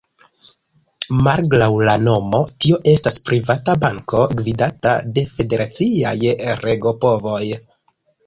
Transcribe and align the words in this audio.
Malgraŭ 1.25 1.67
la 1.89 1.93
nomo 2.05 2.39
tio 2.63 2.79
estas 2.93 3.19
privata 3.27 3.75
banko 3.85 4.23
gvidata 4.39 4.95
de 5.19 5.25
federaciaj 5.37 6.15
regopovoj. 6.65 7.45